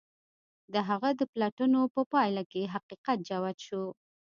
[0.73, 3.83] د هغه د پلټنو په پايله کې حقيقت جوت شو.